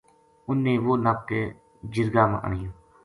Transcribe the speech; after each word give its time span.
انھ 0.47 0.61
نے 0.65 0.73
وہ 0.85 0.93
نپ 1.03 1.19
کے 1.29 1.41
جرگا 1.93 2.23
ما 2.31 2.37
آنیو 2.47 2.71